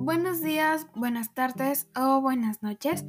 [0.00, 3.04] buenos días, buenas tardes o buenas noches.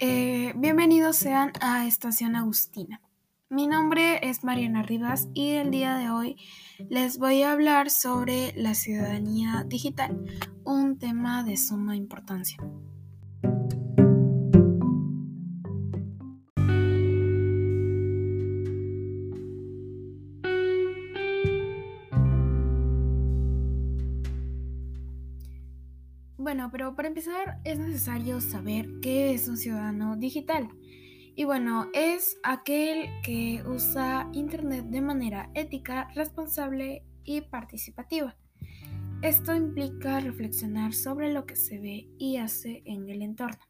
[0.00, 3.00] Eh, bienvenidos sean a Estación Agustina.
[3.48, 6.36] Mi nombre es Mariana Rivas y el día de hoy
[6.90, 10.24] les voy a hablar sobre la ciudadanía digital,
[10.64, 12.58] un tema de suma importancia.
[26.44, 30.68] Bueno, pero para empezar es necesario saber qué es un ciudadano digital.
[31.34, 38.36] Y bueno, es aquel que usa Internet de manera ética, responsable y participativa.
[39.22, 43.64] Esto implica reflexionar sobre lo que se ve y hace en el entorno.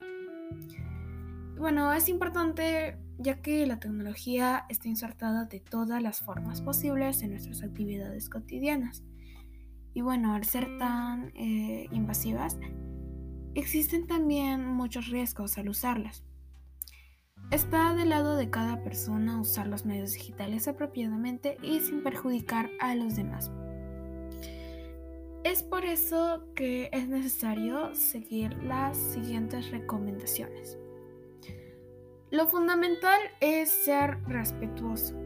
[1.57, 7.31] Bueno, es importante ya que la tecnología está insertada de todas las formas posibles en
[7.31, 9.05] nuestras actividades cotidianas.
[9.95, 12.59] Y bueno, al ser tan eh, invasivas,
[13.55, 16.25] existen también muchos riesgos al usarlas.
[17.51, 22.97] Está del lado de cada persona usar los medios digitales apropiadamente y sin perjudicar a
[22.97, 23.53] los demás.
[25.45, 30.79] Es por eso que es necesario seguir las siguientes recomendaciones.
[32.31, 35.24] Lo fundamental es ser respetuoso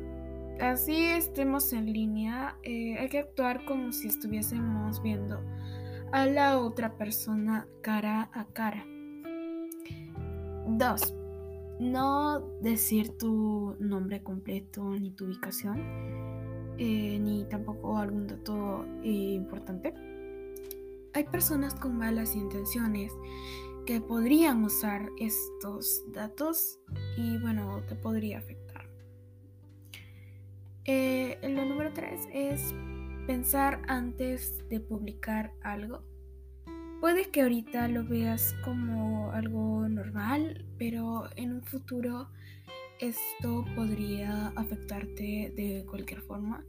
[0.61, 5.41] así estemos en línea, eh, hay que actuar como si estuviésemos viendo
[6.13, 8.85] a la otra persona cara a cara.
[10.67, 11.15] 2.
[11.81, 15.79] No decir tu nombre completo ni tu ubicación,
[16.79, 19.95] eh, ni tampoco algún dato eh, importante.
[21.15, 23.13] Hay personas con malas intenciones
[23.87, 26.79] que podrían usar estos datos
[27.17, 28.68] y bueno, te podría afectar.
[30.91, 32.75] Eh, lo número tres es
[33.27, 36.03] pensar antes de publicar algo.
[37.03, 42.31] Puede que ahorita lo veas como algo normal, pero en un futuro
[43.01, 46.65] esto podría afectarte de cualquier forma.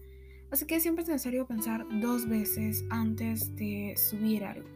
[0.52, 4.68] Así que siempre es necesario pensar dos veces antes de subir algo.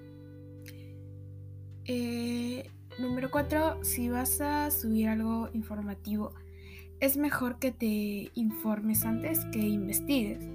[1.84, 3.84] Eh, número 4.
[3.84, 6.34] Si vas a subir algo informativo,
[7.00, 10.46] es mejor que te informes antes que investigues,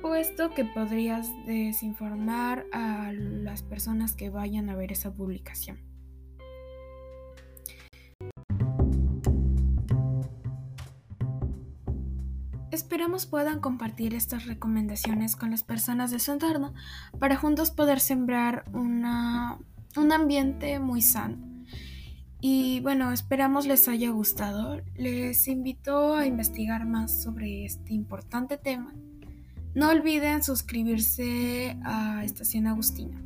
[0.00, 5.78] puesto que podrías desinformar a las personas que vayan a ver esa publicación.
[12.70, 16.74] Esperamos puedan compartir estas recomendaciones con las personas de su entorno
[17.18, 19.04] para juntos poder sembrar un
[20.12, 21.47] ambiente muy sano.
[22.40, 24.80] Y bueno, esperamos les haya gustado.
[24.96, 28.94] Les invito a investigar más sobre este importante tema.
[29.74, 33.20] No olviden suscribirse a Estación Agustina.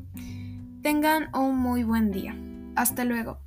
[0.82, 2.36] Tengan un muy buen día.
[2.74, 3.38] Hasta luego.